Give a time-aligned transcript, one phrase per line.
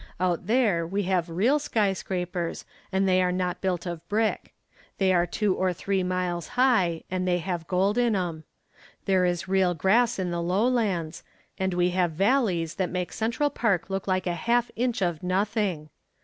[0.19, 4.51] Out there we have real skyscrapers and they are not built of brick.
[4.97, 8.43] They are two or three miles high and they have gold in 'em.
[9.05, 11.21] There is real grass in the lowlands
[11.59, 15.89] and we have valleys that make Central Park look like a half inch of nothing.